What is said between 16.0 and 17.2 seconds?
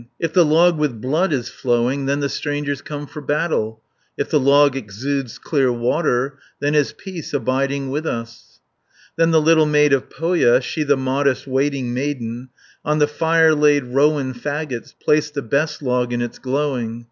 in its glowing.